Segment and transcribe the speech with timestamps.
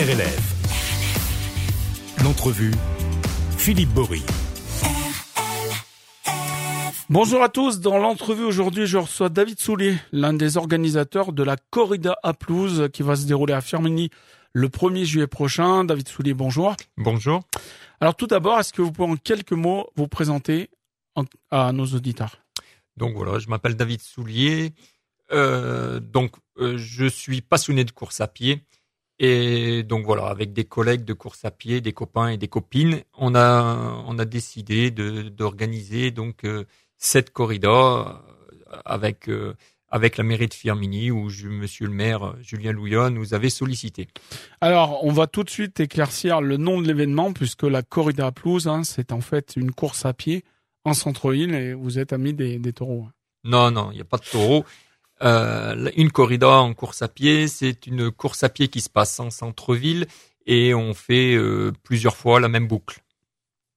[0.00, 0.40] RLF.
[2.24, 2.72] L'entrevue,
[3.58, 4.22] Philippe Bory.
[7.10, 7.80] Bonjour à tous.
[7.80, 12.88] Dans l'entrevue aujourd'hui, je reçois David Soulier, l'un des organisateurs de la Corrida à Pelouse
[12.92, 14.10] qui va se dérouler à Firminy
[14.52, 15.84] le 1er juillet prochain.
[15.84, 16.76] David Soulier, bonjour.
[16.96, 17.42] Bonjour.
[18.00, 20.70] Alors tout d'abord, est-ce que vous pouvez en quelques mots vous présenter
[21.14, 22.36] en- à nos auditeurs?
[22.96, 24.72] Donc voilà, je m'appelle David Soulier.
[25.32, 28.64] Euh, donc euh, je suis passionné de course à pied.
[29.22, 33.02] Et donc voilà, avec des collègues de course à pied, des copains et des copines,
[33.18, 36.64] on a on a décidé de d'organiser donc euh,
[36.96, 39.54] cette corrida euh, avec euh,
[39.90, 44.08] avec la mairie de Firminy où je, Monsieur le maire Julien Louillon nous avait sollicité.
[44.62, 48.32] Alors, on va tout de suite éclaircir le nom de l'événement puisque la Corrida à
[48.32, 50.44] Pelouse, hein, c'est en fait une course à pied
[50.84, 53.08] en centre-ville et vous êtes amis des, des taureaux.
[53.44, 54.64] Non, non, il n'y a pas de taureau.
[55.22, 59.20] Euh, une corrida en course à pied, c'est une course à pied qui se passe
[59.20, 60.06] en centre-ville
[60.46, 63.00] et on fait euh, plusieurs fois la même boucle.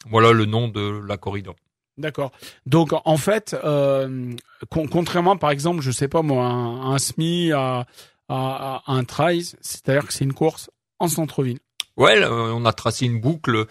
[0.09, 1.51] Voilà le nom de la corrida.
[1.97, 2.31] D'accord.
[2.65, 4.33] Donc en fait, euh,
[4.69, 7.85] con- contrairement par exemple, je sais pas moi, un, un SMI à,
[8.29, 11.59] à, à un trail, c'est-à-dire que c'est une course en centre-ville.
[11.97, 13.65] Ouais, là, on a tracé une boucle.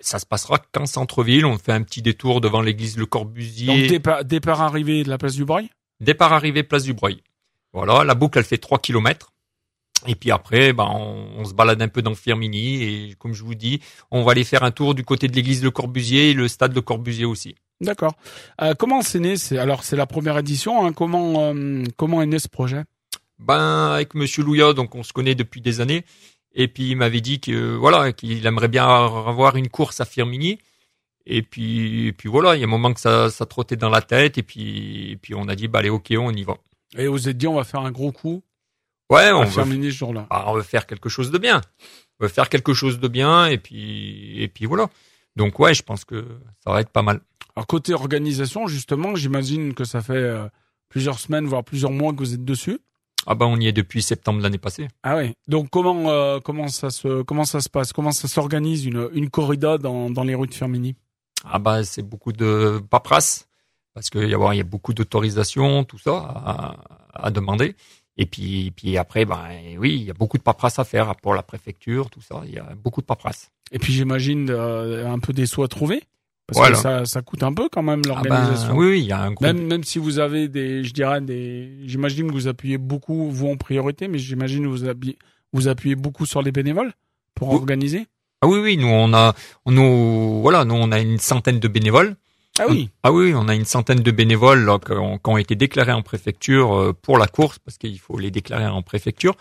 [0.00, 1.44] Ça se passera qu'en centre-ville.
[1.44, 3.86] On fait un petit détour devant l'église Le Donc Corbusier.
[3.86, 5.68] départ, départ arrivé de la place du Braille?
[6.00, 7.22] Départ arrivé place du Breuil.
[7.72, 9.32] Voilà, la boucle elle fait 3 kilomètres.
[10.06, 13.44] Et puis après, ben, on, on se balade un peu dans Firminy et comme je
[13.44, 16.34] vous dis, on va aller faire un tour du côté de l'église Le Corbusier et
[16.34, 17.54] le stade Le Corbusier aussi.
[17.80, 18.14] D'accord.
[18.60, 19.36] Euh, comment c'est né?
[19.36, 20.84] C'est alors c'est la première édition.
[20.84, 22.84] Hein, comment euh, comment est né ce projet?
[23.38, 26.04] Ben avec Monsieur Louya, donc on se connaît depuis des années.
[26.52, 30.58] Et puis il m'avait dit que voilà qu'il aimerait bien avoir une course à Firminy.
[31.32, 33.88] Et puis, et puis voilà, il y a un moment que ça, ça trottait dans
[33.88, 34.36] la tête.
[34.36, 36.56] Et puis, et puis on a dit, bah allez, ok, on y va.
[36.98, 38.42] Et vous êtes dit on va faire un gros coup
[39.10, 40.26] Ouais, on veut, Firminy ce jour-là.
[40.28, 41.60] bah, on veut faire quelque chose de bien.
[42.18, 43.46] On veut faire quelque chose de bien.
[43.46, 44.88] Et puis, et puis voilà.
[45.36, 46.24] Donc ouais, je pense que
[46.64, 47.20] ça va être pas mal.
[47.54, 50.48] Alors côté organisation, justement, j'imagine que ça fait euh,
[50.88, 52.78] plusieurs semaines, voire plusieurs mois que vous êtes dessus.
[53.26, 54.88] Ah ben on y est depuis septembre de l'année passée.
[55.02, 55.32] Ah oui.
[55.46, 57.92] Donc comment euh, comment ça se comment ça se passe?
[57.92, 60.96] Comment ça s'organise une une corrida dans dans les rues de Firminy
[61.44, 63.48] Ah bah c'est beaucoup de paperasse
[63.94, 66.76] parce qu'il y a il y a beaucoup d'autorisations, tout ça à,
[67.26, 67.74] à demander.
[68.16, 69.38] Et puis puis après ben
[69.78, 72.42] oui, il y a beaucoup de paperasse à faire pour la préfecture, tout ça.
[72.46, 73.50] Il y a beaucoup de paperasse.
[73.72, 76.02] Et puis j'imagine euh, un peu des sous à trouver
[76.46, 76.74] parce Voilà.
[76.76, 78.76] que ça ça coûte un peu quand même Ah ben, l'organisation.
[78.76, 79.44] oui, il y a un gros.
[79.46, 83.48] Même même si vous avez des je dirais des j'imagine que vous appuyez beaucoup vous
[83.48, 85.16] en priorité mais j'imagine que vous appuyez
[85.52, 86.92] vous appuyez beaucoup sur les bénévoles
[87.34, 88.06] pour organiser.
[88.42, 89.34] Ah oui oui, nous on a
[89.66, 92.16] nous voilà, nous on a une centaine de bénévoles.
[92.58, 92.90] Ah oui.
[93.02, 95.92] Ah oui, on a une centaine de bénévoles là, qui, ont, qui ont été déclarés
[95.92, 99.34] en préfecture euh, pour la course parce qu'il faut les déclarer en préfecture.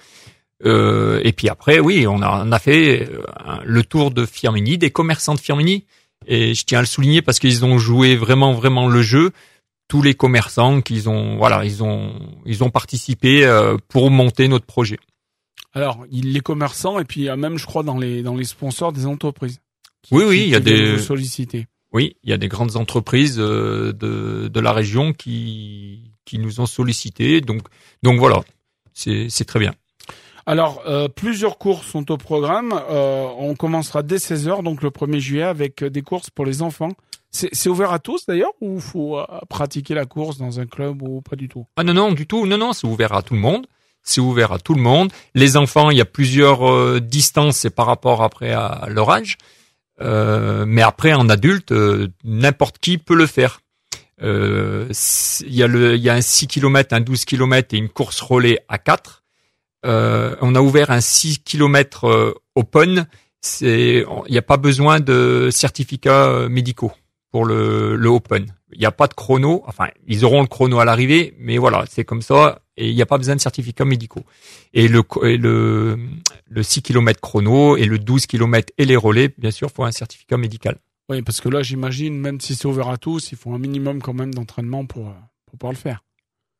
[0.65, 3.21] Euh, et puis après, oui, on a, on a fait euh,
[3.65, 5.85] le tour de Firminy, des commerçants de Firminy.
[6.27, 9.31] Et je tiens à le souligner parce qu'ils ont joué vraiment, vraiment le jeu.
[9.87, 12.13] Tous les commerçants qu'ils ont, voilà, ils ont,
[12.45, 13.49] ils ont participé
[13.87, 14.99] pour monter notre projet.
[15.73, 18.35] Alors, il les commerçants et puis il y a même je crois dans les dans
[18.35, 19.59] les sponsors des entreprises.
[20.01, 21.67] qui- Oui, oui, il y a des- vous solliciter.
[21.91, 26.59] Oui, il y a des grandes entreprises euh, de, de la région qui, qui nous
[26.61, 27.41] ont sollicité.
[27.41, 27.63] Donc,
[28.03, 28.41] donc voilà,
[28.93, 29.73] c'est, c'est très bien.
[30.45, 32.73] Alors, euh, plusieurs courses sont au programme.
[32.89, 36.91] Euh, on commencera dès 16h, donc le 1er juillet, avec des courses pour les enfants.
[37.31, 41.01] C'est c'est ouvert à tous d'ailleurs ou faut euh, pratiquer la course dans un club
[41.03, 41.65] ou pas du tout?
[41.75, 42.47] Ah non, non, du tout.
[42.47, 43.67] Non, non, c'est ouvert à tout le monde.
[44.09, 45.11] C'est ouvert à tout le monde.
[45.35, 49.37] Les enfants, il y a plusieurs euh, distances, c'est par rapport après à leur âge.
[50.01, 53.61] Euh, mais après, en adulte, euh, n'importe qui peut le faire.
[54.23, 54.87] Euh,
[55.45, 57.89] Il y, a le- il y a un 6 km, un 12 km et une
[57.89, 59.23] course relais à 4.
[59.85, 63.05] Euh, on a ouvert un 6 km open.
[63.61, 66.91] Il n'y a pas besoin de certificats médicaux
[67.31, 68.45] pour le, le open.
[68.71, 69.63] Il n'y a pas de chrono.
[69.65, 72.61] Enfin, ils auront le chrono à l'arrivée, mais voilà, c'est comme ça.
[72.77, 74.23] Et il n'y a pas besoin de certificats médicaux.
[74.73, 75.99] Et le, et le,
[76.49, 79.91] le 6 km chrono et le 12 km et les relais, bien sûr, faut un
[79.91, 80.77] certificat médical.
[81.09, 84.01] Oui, parce que là, j'imagine, même si c'est ouvert à tous, il faut un minimum
[84.01, 85.13] quand même d'entraînement pour, euh,
[85.47, 86.03] pour pouvoir le faire.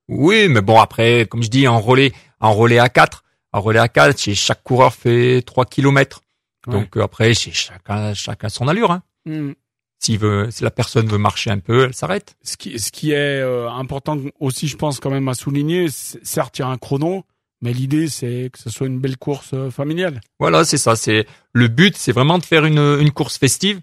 [0.08, 3.24] Oui, mais bon, après, comme je dis, en relais, en relais à 4,
[3.54, 6.22] en relais à 4, chez chaque coureur fait 3 km.
[6.66, 6.74] Ouais.
[6.74, 8.92] Donc euh, après, c'est chacun, chacun son allure.
[8.92, 9.04] Hein.
[9.26, 9.52] Hmm.
[10.00, 12.36] S'il veut, si la personne veut marcher un peu, elle s'arrête.
[12.42, 16.20] Ce qui, ce qui est euh, important aussi, je pense quand même à souligner, c'est-
[16.24, 17.26] certes, il y a un chrono,
[17.62, 20.22] mais l'idée, c'est que ce soit une belle course euh, familiale.
[20.40, 20.96] Voilà, c'est ça.
[20.96, 23.82] C'est le but, c'est vraiment de faire une, une course festive.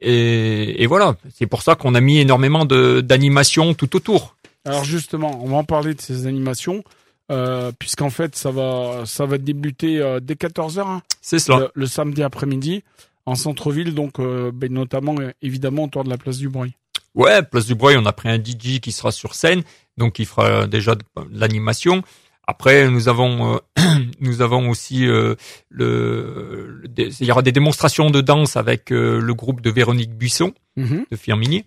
[0.00, 4.36] Et, et voilà, c'est pour ça qu'on a mis énormément de d'animation tout autour.
[4.64, 6.82] Alors justement, on va en parler de ces animations.
[7.30, 11.58] euh, puisqu'en fait ça va ça va débuter euh, dès 14h hein, C'est cela.
[11.58, 12.84] le, le samedi après-midi
[13.28, 16.74] en centre-ville, donc euh, ben, notamment euh, évidemment autour de la place du Bruit.
[17.14, 19.62] Ouais, Place du Breuil, on a pris un DJ qui sera sur scène,
[19.96, 22.02] donc il fera déjà de, de l'animation.
[22.46, 23.58] Après, nous avons euh,
[24.20, 25.34] nous avons aussi euh,
[25.68, 30.52] le, il y aura des démonstrations de danse avec euh, le groupe de Véronique Buisson
[30.76, 31.06] Mhm.
[31.10, 31.64] de Firmini.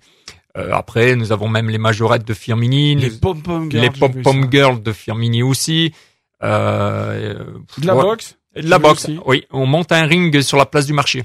[0.58, 3.70] Euh, après, nous avons même les majorettes de Firmini, Les pom pom
[4.52, 4.82] girls.
[4.82, 5.92] de Firmini aussi.
[6.44, 7.34] Euh,
[7.78, 8.02] De la ouais.
[8.04, 8.38] boxe?
[8.56, 9.20] De la boxe, aussi?
[9.26, 9.46] oui.
[9.52, 11.24] On monte un ring sur la place du marché.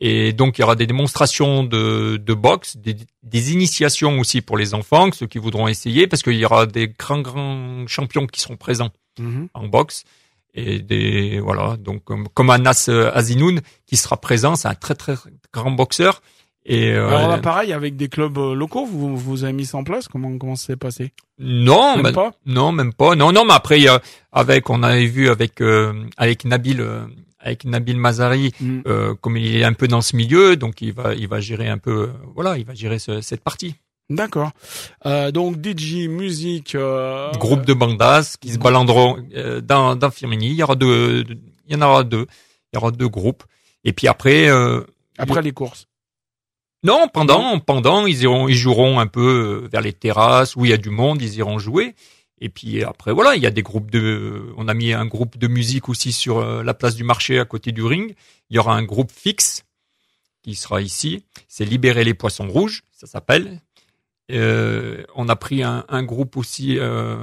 [0.00, 4.56] Et donc, il y aura des démonstrations de, de boxe, des, des initiations aussi pour
[4.56, 8.40] les enfants, ceux qui voudront essayer, parce qu'il y aura des grands, grands champions qui
[8.40, 9.48] seront présents Mhm.
[9.54, 10.04] en boxe.
[10.54, 15.14] Et des, voilà, donc, comme, comme Anas Azinoun, qui sera présent, c'est un très, très
[15.52, 16.22] grand boxeur.
[16.72, 19.76] Et, euh, Alors là, pareil, avec des clubs euh, locaux, vous vous avez mis ça
[19.78, 20.06] en place?
[20.08, 21.12] Comment comment ça s'est passé?
[21.38, 22.30] Non, Même pas?
[22.46, 23.16] Non, même pas.
[23.16, 24.00] Non, non, mais après, a,
[24.30, 27.06] avec, on avait vu avec euh, avec Nabil, euh,
[27.40, 28.82] avec Nabil Mazari, Mhm.
[28.86, 31.68] euh, comme il est un peu dans ce milieu, donc il va, il va gérer
[31.68, 33.74] un peu, euh, voilà, il va gérer ce- cette partie.
[34.08, 34.50] D'accord.
[35.06, 36.74] Euh, donc DJ, musique.
[36.74, 40.48] euh, Groupe de bandas qui se balanderont euh, dans, dans Firmini.
[40.50, 41.24] Il y aura deux,
[41.68, 42.26] il y en aura deux.
[42.72, 43.42] Il y aura deux groupes.
[43.84, 44.82] Et puis après, euh,
[45.18, 45.86] Après les courses.
[46.82, 50.70] Non, pendant, pendant, ils iront, ils joueront un peu euh, vers les terrasses où il
[50.70, 51.94] y a du monde, ils iront jouer.
[52.40, 55.36] Et puis après, voilà, il y a des groupes de, on a mis un groupe
[55.36, 58.14] de musique aussi sur euh, la place du marché à côté du ring.
[58.48, 59.64] Il y aura un groupe fixe
[60.42, 61.22] qui sera ici.
[61.48, 63.60] C'est Libérer les poissons rouges, ça s'appelle.
[64.32, 67.16] Euh, on a pris un, un groupe aussi euh,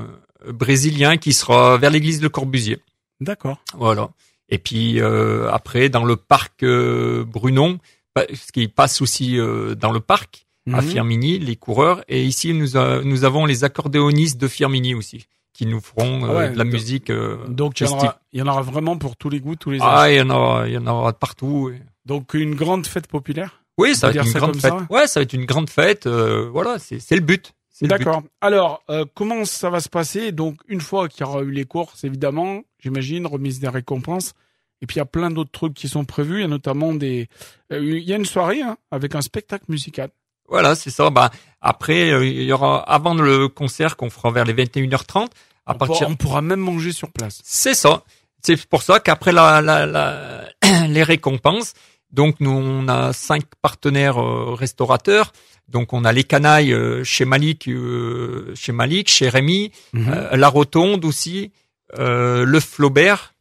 [0.48, 2.80] brésilien qui sera vers l'église de Corbusier.
[3.20, 3.60] D'accord.
[3.74, 4.10] Voilà.
[4.50, 7.80] Et puis euh, après, dans le parc euh, Brunon,
[8.26, 10.88] parce qu'il passe aussi euh, dans le parc à Mhm.
[10.90, 12.04] Firmini, les coureurs.
[12.10, 16.28] Et ici, nous, a- nous avons les accordéonistes de Firmini aussi, qui nous feront euh,
[16.30, 17.10] Ah ouais, de la donc- musique.
[17.10, 19.72] euh, Donc il y, aura, il y en aura vraiment pour tous les goûts, tous
[19.72, 19.80] les.
[19.82, 21.72] Ah, il y en aura, il y en aura de partout.
[22.06, 23.64] Donc une grande fête populaire.
[23.78, 24.72] Oui, ça va être une ça grande fête.
[24.74, 26.08] ça Ouais, ça va être une grande fête.
[26.08, 27.54] euh, voilà, c'est le but.
[27.82, 28.24] D'accord.
[28.42, 30.32] Alors, comment ça va se passer?
[30.32, 34.34] Donc, une fois qu'il y aura eu les courses, évidemment, j'imagine, remise des récompenses.
[34.82, 36.38] Et puis, il y a plein d'autres trucs qui sont prévus.
[36.40, 37.30] Il y a notamment des...
[37.72, 40.10] euh, il y a une soirée hein, avec un spectacle musical.
[40.50, 41.10] Voilà, c'est ça.
[41.10, 41.30] Bah,
[41.62, 45.28] après, euh, il y aura avant le concert qu'on fera vers les 21h30.
[45.66, 47.42] À on, partir, pourra, on pourra même manger sur place.
[47.44, 48.04] C'est ça.
[48.42, 50.46] C'est pour ça qu'après la, la, la-
[50.88, 51.74] les récompenses,
[52.12, 55.34] donc nous on a cinq partenaires euh, restaurateurs.
[55.68, 60.30] Donc on a les canailles euh, chez Malik, euh, chez Malik, chez Rémi, Mhm.
[60.34, 61.52] la Rotonde aussi,
[61.98, 63.34] le Flaubert.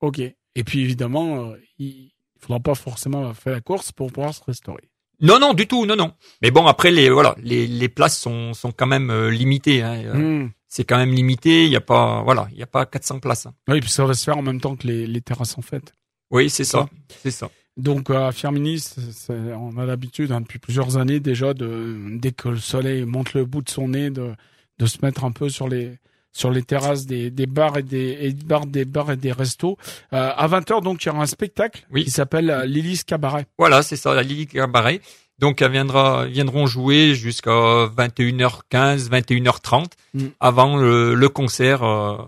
[0.00, 0.20] OK.
[0.20, 4.88] Et puis, évidemment, euh, il faudra pas forcément faire la course pour pouvoir se restaurer.
[5.22, 6.12] Non, non, du tout, non, non.
[6.42, 9.82] Mais bon, après les voilà, les, les places sont sont quand même euh, limitées.
[9.82, 10.02] Hein.
[10.04, 10.50] Euh, Hum.
[10.68, 11.66] C'est quand même limité.
[11.66, 13.44] Il y a pas, voilà, il y a pas 400 places.
[13.44, 13.52] hein.
[13.68, 15.92] Oui, puis ça va se faire en même temps que les, les terrasses en fête.
[16.30, 16.88] Oui, c'est ça,
[17.22, 17.50] c'est ça.
[17.76, 18.82] Donc euh, à Firmini,
[19.28, 23.44] on a l'habitude hein, depuis plusieurs années déjà de dès que le soleil monte le
[23.44, 24.32] bout de son nez de,
[24.78, 25.98] de se mettre un peu sur les
[26.32, 29.32] sur les terrasses des, des bars et des et des bars des bars et des
[29.32, 29.76] restos.
[30.12, 32.04] Euh, à 20h donc il y aura un spectacle Oui.
[32.04, 33.46] qui s'appelle euh, Lily's Cabaret.
[33.58, 35.00] Voilà, c'est ça, la Lily Cabaret.
[35.38, 37.50] Donc, elle viendra, viendront jouer jusqu'à
[37.96, 40.26] 21h15, 21h30 Mm.
[40.40, 42.18] avant le, le concert euh,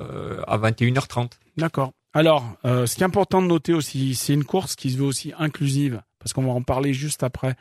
[0.00, 1.30] euh, à 21h30.
[1.56, 1.90] D'accord.
[2.14, 5.04] Alors, euh, ce qui est important de noter aussi, c'est une course qui se veut
[5.04, 7.56] aussi inclusive, parce qu'on va en parler juste après,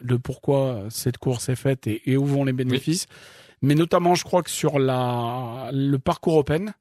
[0.00, 3.06] le pourquoi cette course est faite et, et où vont les bénéfices.
[3.62, 6.74] Mais notamment, je crois que sur la, le parcours open,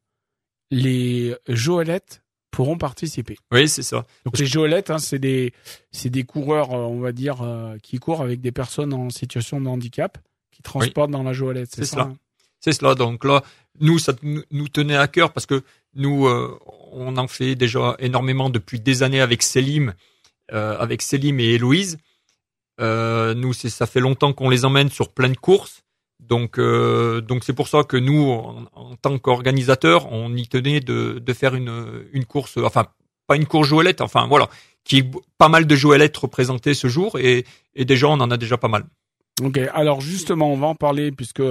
[0.72, 3.38] les Joëlettes pourront participer.
[3.52, 4.06] Oui, c'est ça.
[4.26, 5.54] Donc les Joëlettes, hein, c'est des,
[5.92, 9.62] c'est des coureurs, euh, on va dire, euh, qui courent avec des personnes en situation
[9.62, 10.18] de handicap,
[10.52, 11.70] qui transportent dans la Joëlette.
[11.74, 11.92] C'est ça.
[11.92, 12.04] cela.
[12.04, 12.18] hein
[12.60, 12.96] C'est cela.
[12.96, 13.44] Donc là,
[13.80, 15.64] nous, ça nous tenait à cœur parce que
[15.96, 16.58] nous, euh,
[16.92, 19.94] on en fait déjà énormément depuis des années avec Selim,
[20.52, 21.98] euh, avec Selim et Héloïse.
[22.80, 25.84] Euh, nous, c'est ça fait longtemps qu'on les emmène sur plein de courses.
[26.22, 31.22] Donc, euh, donc c'est pour ça que nous, en, tant qu'organisateurs, on y tenait de,
[31.34, 32.86] faire une, course, enfin
[33.28, 34.48] pas une course jouelette, enfin voilà,
[34.84, 38.58] qui est pas mal de jouelettes représentées ce jour et, déjà on en a déjà
[38.58, 38.86] pas mal.
[39.42, 41.44] Ok, alors justement, on va en parler puisque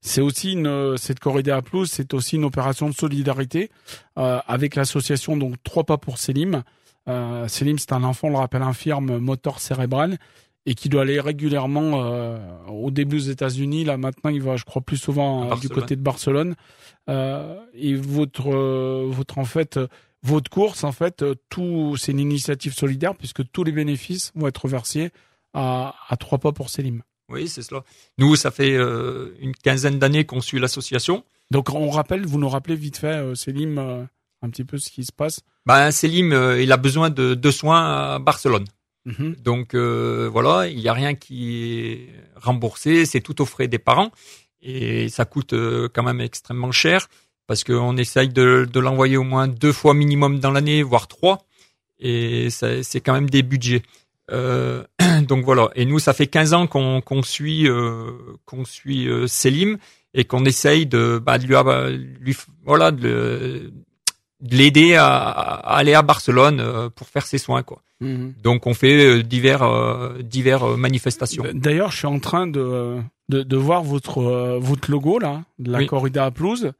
[0.00, 3.70] c'est aussi une cette corrida plus, c'est aussi une opération de solidarité
[4.18, 6.62] euh, avec l'association donc Trois pas pour Selim.
[7.08, 10.18] Euh, Selim, c'est un enfant, on le rappelle, infirme moteur cérébral
[10.66, 12.38] et qui doit aller régulièrement euh,
[12.68, 13.84] au début aux États-Unis.
[13.84, 16.54] Là maintenant, il va, je crois, plus souvent euh, du côté de Barcelone.
[17.08, 19.78] Euh, et votre euh, votre en fait
[20.22, 24.46] votre course en fait euh, tout c'est une initiative solidaire puisque tous les bénéfices vont
[24.46, 25.10] être versés
[25.52, 27.02] à à trois pas pour Selim.
[27.28, 27.82] Oui, c'est cela.
[28.18, 31.24] Nous, ça fait euh, une quinzaine d'années qu'on suit l'association.
[31.50, 34.04] Donc on rappelle, vous nous rappelez vite fait, euh, Selim, euh,
[34.42, 35.40] un petit peu ce qui se passe.
[35.66, 38.66] Ben, Selim, euh, il a besoin de, de soins à Barcelone.
[39.04, 39.36] Mhm.
[39.42, 43.78] Donc euh, voilà, il n'y a rien qui est remboursé, c'est tout aux frais des
[43.78, 44.12] parents
[44.62, 47.08] et ça coûte euh, quand même extrêmement cher
[47.46, 51.44] parce qu'on essaye de, de l'envoyer au moins deux fois minimum dans l'année, voire trois,
[51.98, 53.82] et c'est quand même des budgets.
[54.30, 54.84] Euh,
[55.28, 58.12] donc voilà, et nous ça fait 15 ans qu'on suit euh,
[58.46, 59.78] qu'on suit euh, Selim
[60.14, 61.56] et qu'on essaye de, bah, de lui,
[62.20, 63.72] lui voilà de,
[64.40, 67.82] de l'aider à, à aller à Barcelone euh, pour faire ses soins quoi.
[68.02, 68.34] Mhm.
[68.42, 71.44] Donc on fait euh, divers euh, divers euh, manifestations.
[71.54, 75.70] D'ailleurs, je suis en train de, de, de voir votre, euh, votre logo là, de
[75.70, 75.86] la Oui.
[75.86, 76.72] corrida à pelouse,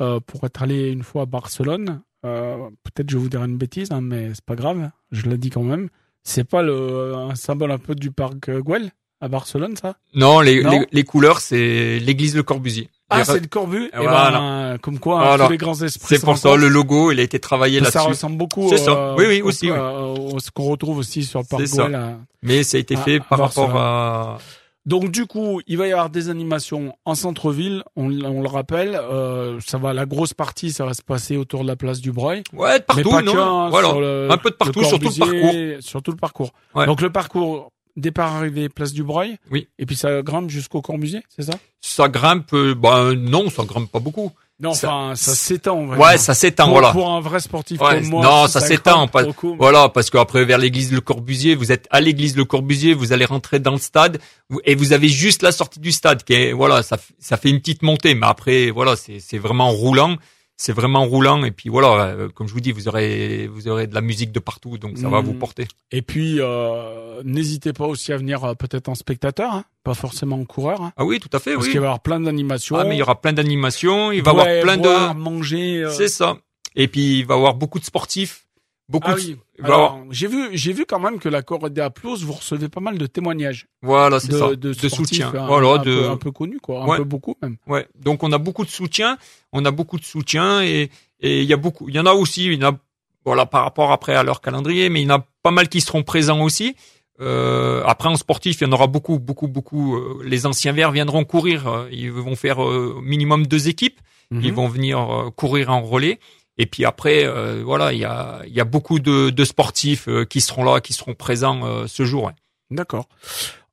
[0.00, 2.00] euh, pour être allé une fois à Barcelone.
[2.24, 5.38] Euh, Peut-être je vais vous dire une bêtise, hein, mais c'est pas grave, je l'ai
[5.38, 5.88] dit quand même.
[6.24, 9.96] C'est pas le, un symbole un peu du parc Güell à Barcelone, ça?
[10.14, 10.70] Non, les, Non?
[10.72, 12.88] les, les couleurs c'est l'église Le Corbusier.
[13.10, 13.90] Ah, c'est le Corbu.
[13.92, 14.30] Eh Voilà.
[14.32, 15.46] ben, comme quoi, hein, Voilà.
[15.46, 16.16] tous les grands esprits.
[16.16, 18.08] c'est pour ça le logo il a été travaillé Ça là-dessus.
[18.08, 18.68] ressemble beaucoup.
[18.68, 18.90] C'est ça.
[18.90, 19.76] euh, Oui, oui, au- aussi, oui.
[19.78, 21.84] euh, ce qu'on retrouve aussi sur le parc ça.
[21.86, 24.38] À- Mais ça a été Ah, fait par rapport à
[24.86, 27.82] Donc du coup, il va y avoir des animations en centre-ville.
[27.96, 29.92] On, on le rappelle, euh, ça va.
[29.92, 32.42] La grosse partie, ça va se passer autour de la place du Breuil.
[32.54, 34.86] ouais Mais partout pas non que, hein, voilà sur le- un peu de partout le
[34.86, 35.40] sur tout le parcours.
[35.40, 36.50] Corbusier, Sur tout le parcours.
[36.74, 36.86] Ouais.
[36.86, 37.70] Donc le parcours
[38.00, 39.36] départ arrivée place du Breuil.
[39.50, 39.68] Oui.
[39.78, 41.52] Et puis ça grimpe jusqu'au Corbusier, c'est ça?
[41.80, 44.32] Ça grimpe euh, bah non ça grimpe pas beaucoup.
[44.60, 45.86] Non, Ça- enfin, ça, s'étend.
[45.96, 46.90] Ouais ça s'étend voilà.
[46.90, 48.24] pour un vrai sportif Ouais, comme moi.
[48.24, 52.00] non, ça s'étend, pas- beaucoup, Voilà, parce qu'après vers l'église Le Corbusier, vous êtes à
[52.00, 54.18] l'église Le Corbusier, vous allez rentrer dans le stade
[54.64, 57.60] et vous avez juste la sortie du stade qui est voilà, ça ça fait une
[57.60, 60.16] petite montée, mais après voilà, c'est c'est vraiment roulant,
[60.60, 63.86] c'est vraiment roulant et puis voilà, euh, comme je vous dis, vous aurez vous aurez
[63.86, 65.24] de la musique de partout, donc ça va Mm.
[65.24, 65.68] vous porter.
[65.92, 70.36] Et puis, euh, n'hésitez pas aussi à venir euh, peut-être en spectateur, hein, pas forcément
[70.36, 71.70] en coureur, hein, Ah oui, tout à fait, parce oui.
[71.70, 72.76] qu'il va y avoir plein d'animations.
[72.76, 75.84] Ah mais il y aura plein d'animations, il va y avoir plein boire, de manger.
[75.84, 76.36] euh, c'est ça.
[76.74, 78.47] Et puis il va y avoir beaucoup de sportifs,
[78.88, 79.36] beaucoup Ah de- oui.
[79.62, 82.80] Alors, j'ai vu, j'ai vu quand même que la corrida à Plus, vous recevez pas
[82.80, 85.28] mal de témoignages voilà, c'est de, ça, de, soutien.
[85.34, 87.56] hein, Voilà, un, de peu, un peu connus, quoi, un peu beaucoup même.
[87.66, 89.18] Ouais, donc on a beaucoup de soutien,
[89.52, 90.90] on a beaucoup de soutien et
[91.20, 92.78] et il y a beaucoup, il y en a aussi, il y en a
[93.24, 95.80] voilà par rapport après à leur calendrier, mais il y en a pas mal qui
[95.80, 96.76] seront présents aussi.
[97.20, 99.96] Euh, après en sportif, il y en aura beaucoup, beaucoup, beaucoup.
[99.96, 103.98] Euh, les anciens verts viendront courir, ils vont faire euh, au minimum deux équipes,
[104.30, 104.50] ils Mhm.
[104.54, 106.20] vont venir euh, courir en relais.
[106.58, 110.08] Et puis après, euh, voilà, il y a il y a beaucoup de, de sportifs
[110.08, 112.24] euh, qui seront là, qui seront présents euh, ce jour.
[112.24, 112.32] ouais.
[112.70, 113.08] D'accord.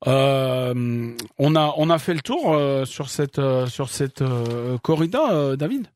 [0.06, 4.78] Euh, on a on a fait le tour euh, sur cette euh, sur cette euh,
[4.78, 5.88] corrida, euh, David?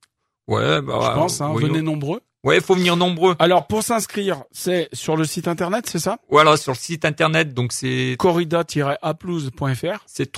[0.48, 1.40] Ouais, bah, Je pense.
[1.40, 2.20] Hein, oui, venez nombreux.
[2.42, 3.36] Ouais, faut venir nombreux.
[3.38, 6.18] Alors pour s'inscrire, c'est sur le site internet, c'est ça?
[6.30, 10.02] Voilà, sur le site internet, donc c'est corrida-aplouse.fr.
[10.06, 10.32] c'est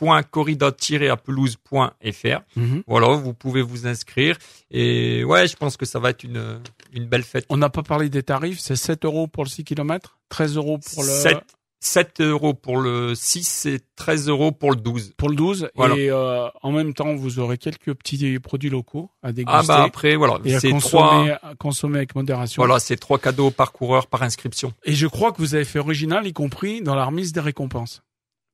[0.00, 2.40] www.corrida-apelouse.fr.
[2.86, 4.36] Voilà, vous pouvez vous inscrire.
[4.70, 6.60] Et ouais, je pense que ça va être une,
[6.92, 7.46] une belle fête.
[7.48, 10.78] On n'a pas parlé des tarifs, c'est 7 euros pour le 6 km, 13 euros
[10.78, 11.38] pour le 7,
[11.80, 15.14] 7 euros pour le 6 et 13 euros pour le 12.
[15.16, 15.96] pour le 12 Voilà.
[15.96, 19.82] et euh, en même temps vous aurez quelques petits produits locaux à déguster Ah bah
[19.84, 22.60] après, voilà, et à c'est consommer, à consommer avec modération.
[22.62, 24.72] voilà, c'est trois cadeaux par coureur par inscription.
[24.84, 28.02] Et je crois que vous avez fait original, y compris dans la remise des récompenses,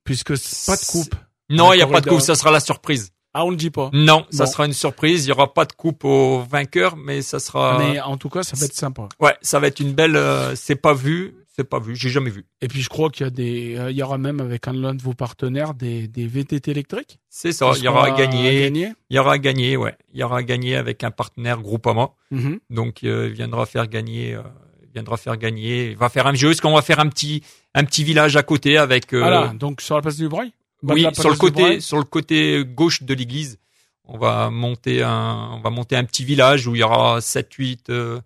[0.07, 0.31] puisque
[0.67, 1.15] pas de coupe.
[1.51, 3.11] Non, il n'y a pas de coupe, ça sera la surprise.
[3.35, 3.91] Ah, on le dit pas.
[3.93, 5.27] Non, ça sera une surprise.
[5.27, 7.77] Il y aura pas de coupe au vainqueur, mais ça sera.
[7.79, 9.11] Mais en tout cas, ça va être sympa.
[9.21, 10.17] Ouais, ça va être une belle.
[10.17, 11.95] euh, c'est pas vu, c'est pas vu.
[11.97, 12.47] J'ai jamais vu.
[12.63, 14.73] Et puis je crois qu'il y a des, euh, il y aura même avec un
[14.73, 17.19] l'un de vos partenaires des, des VTT électriques.
[17.29, 17.73] C'est ça.
[17.77, 18.69] Il y aura à gagner.
[19.11, 19.95] Il y aura à gagner, ouais.
[20.15, 22.13] Il y aura à gagner avec un partenaire Groupama.
[22.31, 22.59] Mhm.
[22.71, 24.35] Donc euh, il viendra faire gagner.
[24.35, 24.41] euh,
[24.83, 25.91] il viendra faire gagner.
[25.91, 26.53] Il va faire un jeu.
[26.53, 27.43] Est-ce qu'on va faire un petit
[27.77, 29.13] un petit village à côté avec.
[29.13, 30.53] euh, Voilà, donc sur la place du Breuil.
[30.83, 33.59] Oui, sur le côté sur le côté gauche de l'église.
[34.05, 37.53] On va monter un on va monter un petit village où il y aura 7
[37.53, 38.21] 8 euh,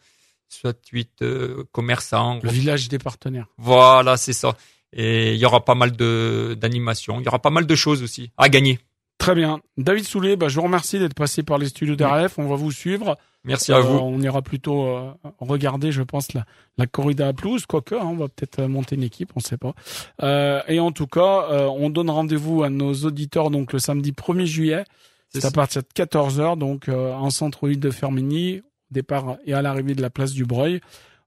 [0.49, 2.41] 7 8 euh, commerçants.
[2.43, 3.47] Le village des partenaires.
[3.57, 4.57] Voilà, c'est ça.
[4.93, 7.21] Et il y aura pas mal de d'animations.
[7.21, 8.79] Il y aura pas mal de choses aussi à gagner.
[9.21, 9.61] Très bien.
[9.77, 12.39] David Soulet, bah, je vous remercie d'être passé par les studios d'RF.
[12.39, 13.19] On va vous suivre.
[13.45, 13.99] Merci à vous.
[13.99, 16.47] On ira plutôt euh, regarder, je pense, la,
[16.79, 17.67] la corrida à pelouse.
[17.67, 19.75] Quoique, hein, on va peut-être monter une équipe, on ne sait pas.
[20.23, 24.13] Euh, et en tout cas, euh, on donne rendez-vous à nos auditeurs donc le samedi
[24.13, 24.85] 1er juillet.
[25.29, 29.95] C'est à partir de 14h, donc en centre-ville de Fermigny, au départ et à l'arrivée
[29.95, 30.81] de la place du Breuil.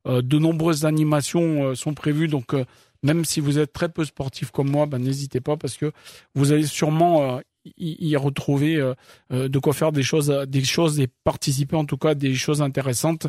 [0.06, 2.54] de nombreuses animations sont prévues, donc
[3.02, 5.94] même si vous êtes très peu sportif comme moi, ben, n'hésitez pas parce que
[6.36, 7.40] vous allez sûrement
[7.77, 8.93] y, retrouver euh,
[9.32, 12.62] euh, de quoi faire des choses, des choses et participer en tout cas des choses
[12.62, 13.27] intéressantes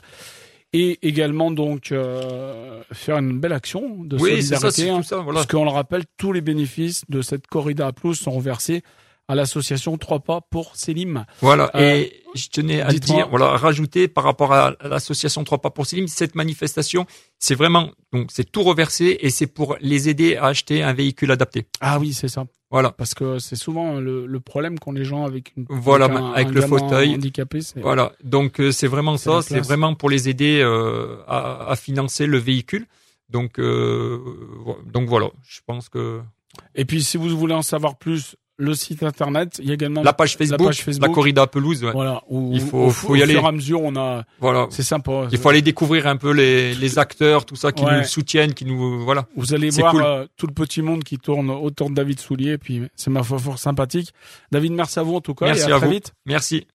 [0.72, 4.90] et également donc euh, faire une belle action de solidarité.
[4.90, 5.40] Hein, ça, voilà.
[5.40, 8.82] Parce qu'on le rappelle, tous les bénéfices de cette corrida à plus sont reversés
[9.28, 11.24] à l'association Trois Pas pour Selim.
[11.40, 11.70] Voilà.
[11.74, 16.08] et je tenais à dire, voilà, rajouter par rapport à l'association Trois Pas pour Selim,
[16.08, 17.06] cette manifestation,
[17.38, 21.30] c'est vraiment, donc c'est tout reversé et c'est pour les aider à acheter un véhicule
[21.30, 21.66] adapté.
[21.80, 22.44] Ah oui, c'est ça.
[22.75, 22.90] Voilà.
[22.90, 26.61] Parce que c'est souvent le, le problème qu'ont les gens avec une voilà avec, le
[26.62, 27.61] fauteuil handicapé.
[27.76, 28.11] Voilà.
[28.25, 29.43] Donc euh, c'est vraiment ça.
[29.43, 32.87] C'est vraiment pour les aider euh, à, à, financer le véhicule.
[33.31, 34.19] Donc euh,
[34.93, 35.28] donc voilà.
[35.47, 36.21] Je pense que.
[36.75, 40.02] Et puis si vous voulez en savoir plus le site internet, il y a également
[40.02, 41.82] la page Facebook, la, page Facebook, la corrida pelouse.
[41.84, 41.92] Ouais.
[41.92, 43.34] Voilà, où, il faut, faut y aller.
[43.34, 44.25] Au fur et à mesure, on a.
[44.40, 45.28] Voilà, c'est sympa.
[45.32, 48.64] Il faut aller découvrir un peu les, les acteurs, tout ça, qui nous soutiennent, qui
[48.64, 49.26] nous voilà.
[49.37, 52.58] Vous allez voir euh, tout le petit monde qui tourne autour de David Soulier, et
[52.58, 54.12] puis c'est ma foi fort sympathique.
[54.52, 55.46] David, merci à vous en tout cas.
[55.46, 55.92] Merci et à, à très vous.
[55.92, 56.12] vite.
[56.26, 56.66] Merci.